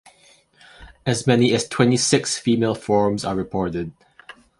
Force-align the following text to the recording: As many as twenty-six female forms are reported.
As 1.05 1.27
many 1.27 1.53
as 1.53 1.67
twenty-six 1.67 2.35
female 2.35 2.73
forms 2.73 3.23
are 3.23 3.35
reported. 3.35 3.91